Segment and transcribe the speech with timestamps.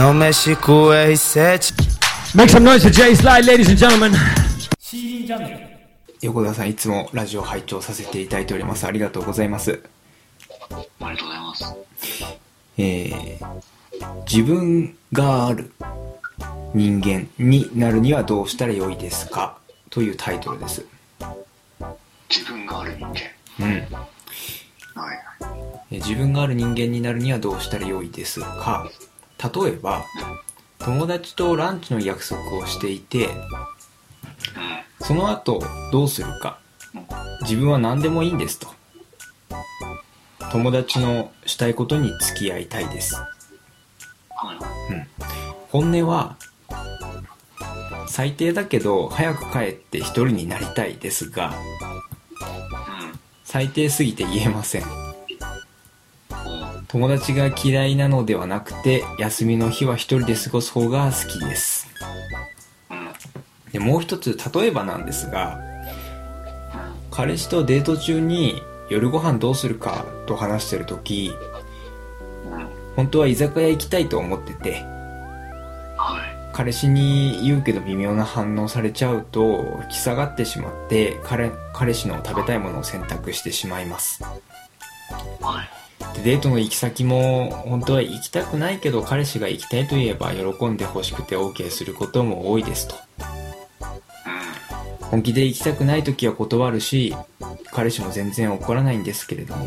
[0.00, 1.60] No Mexico, he said.
[2.34, 4.12] Make some noise for Jay Slide, ladies and gentlemen.
[6.22, 9.82] 横田さんいつもラジオ拝聴させていただいておりますありがとうございます
[11.00, 11.74] ありがとうございます。
[12.78, 13.60] えー、
[14.26, 15.70] 自分がある
[16.72, 19.58] 人間になるにはどうしたらよいですか？
[19.90, 20.82] というタイトルです
[22.30, 23.14] 自分がある人間。
[23.60, 23.84] うんはい。
[25.90, 28.88] えー自分がある人間になるにはどうしたらよいですか？
[29.42, 30.04] 例えば
[30.78, 33.28] 友達とランチの約束をしていて
[35.00, 36.58] その後どうするか。
[37.42, 38.68] 自分は何でもいいんですと。
[40.52, 43.14] 友達のしたいことに付き合いたいです。
[43.14, 43.28] はい。
[45.70, 46.36] 本音は
[48.08, 51.54] 最低だけど早く帰って一人になりたいですが
[53.44, 55.09] 最低すぎて言えません
[56.90, 61.88] 友達が嫌いなのではなくて休みの日は一人で過ごす方が好きです
[63.70, 65.60] でもう一つ例えばなんですが
[67.12, 71.30] 彼氏とデート中に夜ご飯どうするかと話してる時
[72.96, 74.84] 本当は居酒屋行きたいと思ってて。
[76.52, 84.22] 彼氏に言うけど微妙な反応されちゃうと引き下がってしまって彼彼氏の食べたいものを選択してしまいます。
[86.14, 92.96] でデートの行き先も本当は行きたくないけど彼氏が行きたいと言えば喜んで欲しくて OK することも多いですと。
[95.00, 97.14] 本気で行きたくない時は断るし
[97.72, 99.66] 彼氏も全然怒らないんですけれども。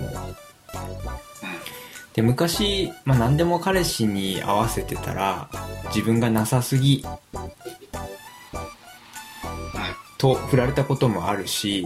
[2.14, 5.50] で昔、まあ、何でも彼氏に合わせてたら
[5.88, 7.04] 自分がなさすぎ
[10.24, 11.86] と振られたこともあるし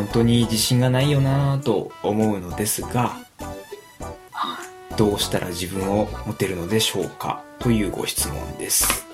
[0.00, 3.18] 本当に自信がないよなぁと思うのですが
[4.96, 9.06] どうしたら自分を持てるのでしょうかというご質問です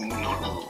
[0.00, 0.08] うん。
[0.08, 0.50] なるほど。
[0.50, 0.60] ど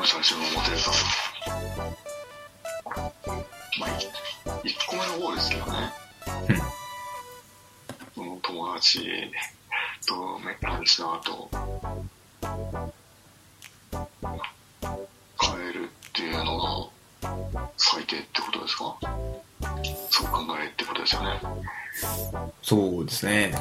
[0.00, 0.92] うしたら自分を持てるか。
[3.80, 3.88] まあ、
[4.62, 5.92] い一個目の方ですけどね。
[8.14, 9.00] その友達
[10.86, 11.50] とねランチの後、
[15.38, 18.96] 帰るっていうのが最低ってことですか？
[20.10, 21.40] そう考えってことですよね。
[22.62, 23.52] そうですね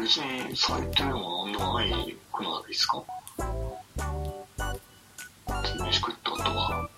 [0.00, 1.90] 別に最低でもなんでもない
[2.32, 3.04] くないですか？
[5.78, 6.88] 飯食った後は、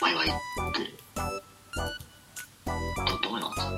[0.00, 0.34] バイバイって、
[1.14, 1.22] だ
[3.22, 3.70] ダメなんですよ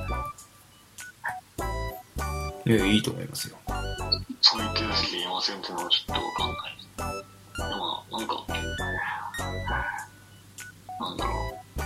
[2.64, 2.76] ね？
[2.76, 3.56] いやいいと思いますよ
[4.52, 6.88] 最低です言いませんっていうのはちょっとわかんないです。
[7.56, 8.44] でも、なんか、
[11.00, 11.82] なんだろう。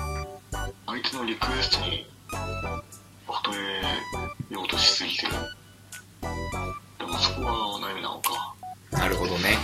[0.87, 2.11] 相手のリクエストに
[3.29, 5.33] 答えようとしすぎてる。
[6.99, 8.57] でもそこは悩みなのか。
[8.91, 9.57] なるほどね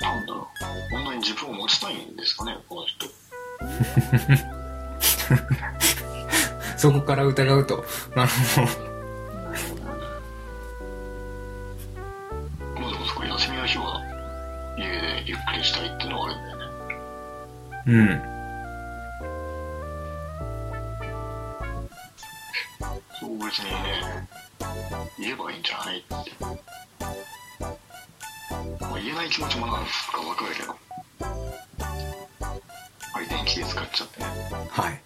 [0.00, 0.46] なんだろう。
[0.92, 4.63] こんなに自分を持ちたいんですかね、この人。
[6.84, 7.82] そこから疑うと
[8.14, 8.66] なるほど
[12.74, 14.02] まあでもそこ休みの日は
[14.76, 16.64] 家でゆっくりしたいっていうのはあるんだよね。
[17.86, 18.22] うん
[23.18, 24.28] そう別にね、
[25.18, 26.14] 言えばいいんじゃないって。
[26.38, 26.48] ま
[28.92, 29.80] あ言えない気持ちもなんか
[30.20, 30.76] わかるけど。
[33.14, 34.26] 相手に気使っちゃってね。
[34.70, 35.00] はい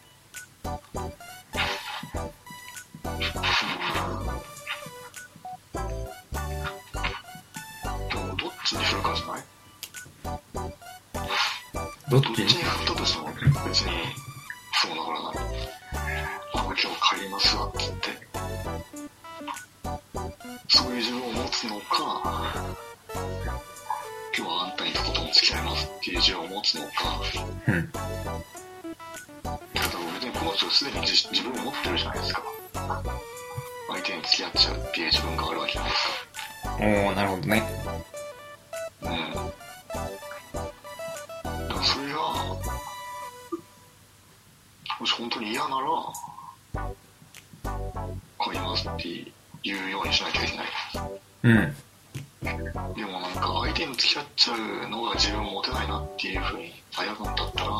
[8.76, 9.42] もどっちに振るかじゃない
[12.10, 12.46] どっちに？
[12.46, 13.28] 振ったとしても
[13.66, 13.92] 別に
[14.74, 15.36] そうならない。
[16.54, 16.82] あの今日
[17.14, 17.98] 帰りますわって言って。
[20.68, 22.54] そういう自分を持つのか、
[24.36, 26.88] 今日はあんたにとことん付き合いますっていう自分を持つのか、
[27.68, 32.42] うんだけど別にこの人すでに自自分を持ってるじゃないですか。
[33.88, 36.12] 相手に付き合っちゃうっていう自分があるわけじゃないですか。
[36.80, 37.62] おおなるほどね
[45.00, 45.86] もし本当に嫌なら、
[48.40, 50.66] 帰りますって言うようにしなきゃいけない。
[51.42, 51.74] うん
[52.40, 57.70] でもなんか相手に付き合っちゃうのが自分持てないなっていうふうに悩むんだったら、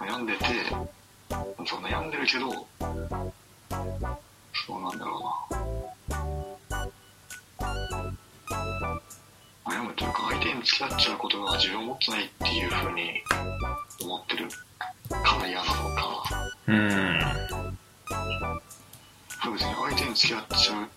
[0.00, 0.44] 悩んでて、
[1.64, 2.50] そう悩んでるけど、
[4.66, 5.74] そうなんだろうな。
[9.66, 13.22] 悩むというか相手に付き合っちゃうことが自分を持ってないっていうふうに
[14.02, 14.48] 思ってる
[15.24, 16.24] から嫌なのか。
[16.66, 17.18] うん。
[19.54, 20.88] 別に相手に付き合っちゃう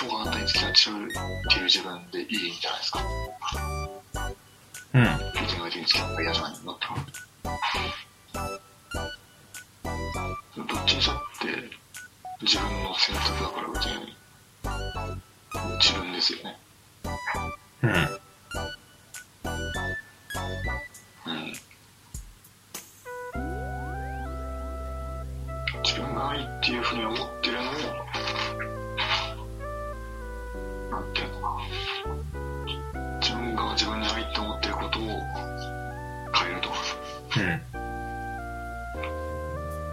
[0.00, 1.14] 今日はあんたに付き合っちゃうって
[1.58, 3.00] いう自分でいいんじゃないですか。
[4.94, 5.04] うん。
[5.32, 6.94] 別に相手に付き合ったら嫌じゃないんだったら
[10.56, 11.46] どっちにしたって
[12.42, 14.16] 自分の選択だから別に
[15.80, 16.58] 自分ですよね。
[17.82, 18.17] うん
[30.98, 31.60] なんていうのかな
[33.20, 35.02] 自分が自分に愛って思ってることを
[36.34, 37.62] 変えるとうん。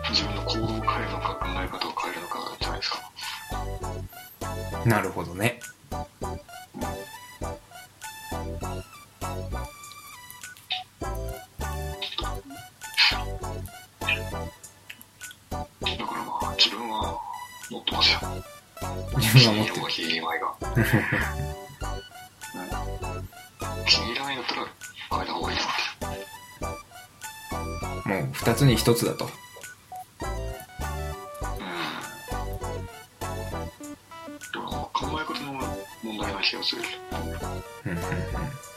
[0.09, 2.97] 自分の行動を変えるのか考え方を変えるのかじゃないですか。
[4.85, 5.59] なるほどね。
[5.91, 5.97] だ
[16.05, 17.19] からまあ自分は
[17.69, 18.54] 持ってますよ
[19.17, 19.87] 自分は持ってる。
[19.87, 20.65] 気に入らないが、う
[23.81, 24.67] ん、気に入らないんだったら
[25.11, 25.57] 変えた方がいい
[28.07, 29.25] もう二つに一つだと。
[34.53, 35.53] でも考え方の
[36.03, 36.81] 問題な気がする。
[37.85, 38.74] うんうんうん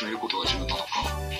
[0.00, 0.86] 何でもかんでも決めることが自分なのか
[1.28, 1.38] ね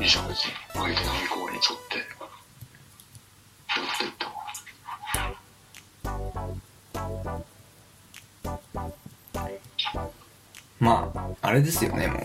[0.00, 2.04] いいじゃん別に相手の意向に沿ってや
[3.84, 4.32] っていっても
[10.80, 12.18] まああれですよねも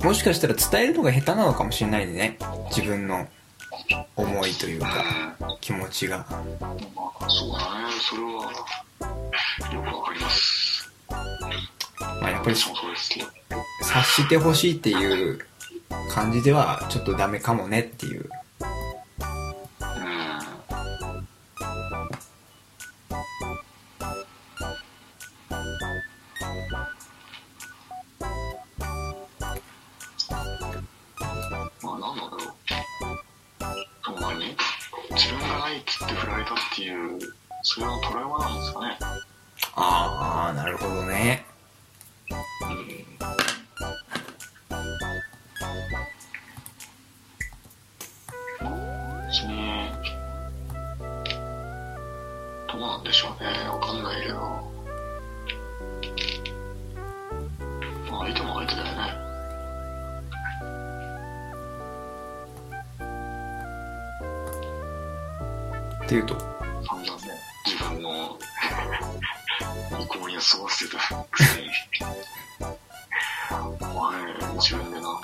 [0.00, 2.36] うもしかしたら伝えるのが下手なのかもしれないね
[2.70, 3.28] 自分の
[4.46, 6.18] いというか気持ちが。
[6.18, 7.90] まあそうだね。
[8.00, 8.42] それは
[9.72, 10.92] よくわかります。
[12.20, 12.74] まあやっぱり察
[14.04, 15.38] してほしいっていう
[16.10, 18.28] 感じではちょっとダメかもねっていう
[35.14, 37.18] 自分がないっつって振られたっていう
[37.62, 38.98] それはトラウマなんですかね。
[39.76, 41.46] ああなるほどね。
[49.28, 49.92] 別に
[52.68, 53.68] どうなんでしょうね。
[53.68, 54.38] わかんないけど。
[58.10, 59.33] まあ相手も相手だよね
[66.04, 67.32] っていうと散々ね
[67.64, 68.38] 自分の
[70.00, 70.98] 意向に過ごしてた
[71.30, 71.68] くせに。
[73.50, 75.20] お前自分でなんか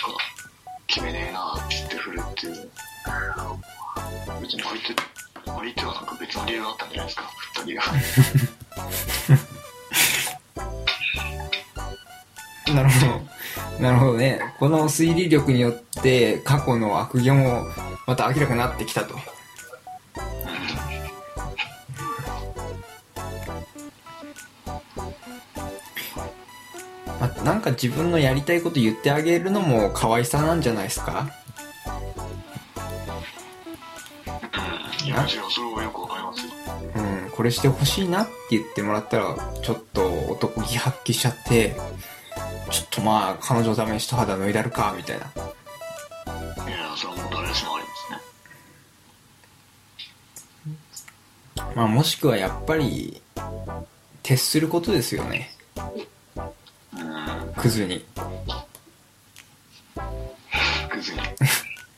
[0.87, 2.71] 決めねえなって言って振るっていう。
[4.41, 4.81] 別に相手
[5.45, 7.23] 相手はなんか別の理由があったんじゃないですか。
[7.25, 7.85] 振った理由が。
[12.75, 13.83] なるほど。
[13.83, 14.41] なるほどね。
[14.59, 15.73] この推理力によっ
[16.03, 17.67] て過去の悪行も
[18.07, 19.19] また明らかになってきたと
[27.45, 31.31] なんか自分のやりたいこと言ってあげるのも可愛さなんじゃないですか？
[35.05, 36.53] いや違うそれはよくわかりますよ
[36.95, 41.75] うん、これしてほしいなって言ってもらったら、ちょっと男気発揮しちゃって、
[42.71, 45.27] ちょっとまあ、彼女のために一肌脱いだるか、みたいな。
[45.27, 45.35] いや
[46.97, 47.91] それはもう誰しもありま
[50.93, 51.07] す
[51.57, 53.21] ねまあ、もしくはやっぱり、
[54.23, 55.51] 徹することですよね。
[56.95, 58.05] うんクズに。
[60.91, 61.19] クズに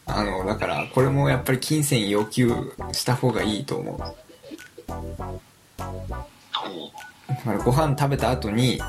[0.07, 3.97] あの、だから、これもやっぱり金銭要求した方がいいと思う。
[6.53, 6.93] ほ
[7.29, 8.83] だからご飯食べた後に、う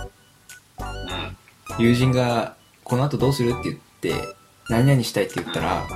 [0.82, 1.38] うん
[1.80, 4.14] 友人が、この後どうするって言って、
[4.70, 5.88] 何々したいって言ったら、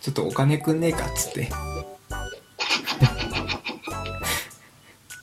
[0.00, 1.52] ちょっとお金くんねえかっつって。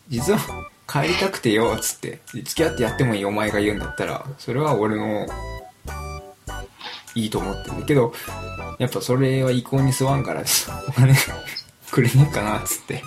[0.10, 0.40] 実は
[0.92, 2.20] 帰りたくてよっつって。
[2.34, 4.26] 付き合ってやってもいいお前が言うんだったら。
[4.38, 5.26] それは俺の
[7.16, 8.14] いいと思ってるけど
[8.80, 10.44] やっぱそれは意向に沿わんから
[10.88, 11.14] お金
[11.92, 12.94] くれねえかなっつって。
[12.96, 13.02] な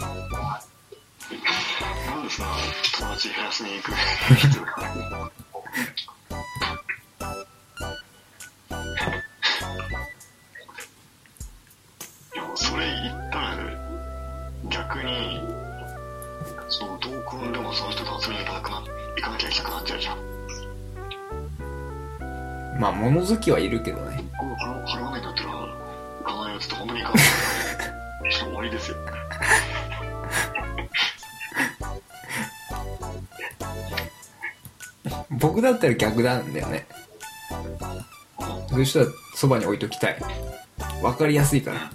[2.16, 2.52] んでそんな
[2.98, 3.92] 友達減らしに行く？
[19.98, 20.58] きゃいけなくなっちゃ
[21.06, 22.80] うじゃん。
[22.80, 25.58] まあ物好きはいるけどねこれ払払わないんだったら、行
[26.24, 27.24] かないよって言って本当に行かない。
[28.32, 28.96] 終わりですよ。
[35.30, 36.86] 僕だったら逆なんだよね
[38.68, 40.16] そういう人はそばに置いときたい
[41.02, 41.90] わかりやすいから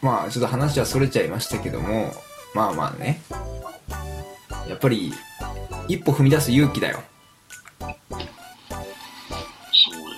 [0.00, 2.12] まあちょっと話はそれちゃいましたけども
[2.54, 3.23] まあまあねやっ
[4.84, 5.14] ぱり
[5.88, 7.02] 一歩踏み出す勇気だよ
[7.80, 7.92] そう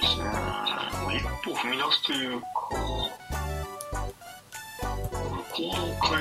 [0.00, 0.24] ですね。
[0.24, 0.32] ま
[1.06, 2.46] あ一歩踏み出すというか、
[5.54, 6.18] 行動を変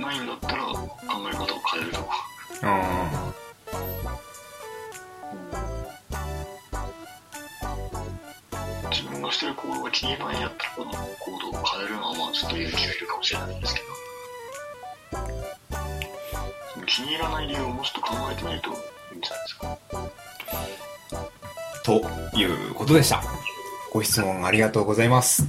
[0.00, 0.82] えないんだったら考
[1.32, 2.06] え方を変えるとか。
[2.62, 3.32] あ
[8.90, 13.86] 自分がしてる行動が気に入らないんやったら、この行動を変えるのはまあちょっと勇気がいるかもしれないんですけど。
[16.96, 19.78] 気に入らない理由をもうちょっと考えてみるといいんじゃないですか？
[21.84, 23.22] ということでした
[23.92, 25.44] ご質問ありがとうございます